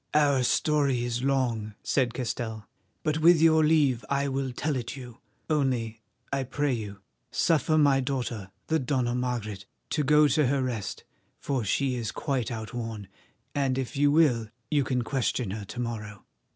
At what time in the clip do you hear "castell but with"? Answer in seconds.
2.15-3.39